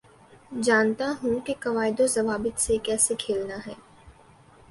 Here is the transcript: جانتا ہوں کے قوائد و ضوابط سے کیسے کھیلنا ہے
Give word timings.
جانتا 0.63 1.11
ہوں 1.23 1.39
کے 1.45 1.53
قوائد 1.59 1.99
و 2.01 2.07
ضوابط 2.07 2.59
سے 2.59 2.77
کیسے 2.83 3.15
کھیلنا 3.19 3.57
ہے 3.67 3.73